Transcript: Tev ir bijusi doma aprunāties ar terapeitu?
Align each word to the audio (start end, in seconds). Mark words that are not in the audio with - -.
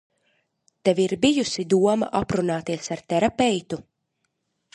Tev 0.87 1.01
ir 1.03 1.13
bijusi 1.27 1.65
doma 1.75 2.09
aprunāties 2.21 2.91
ar 2.97 3.05
terapeitu? 3.15 3.81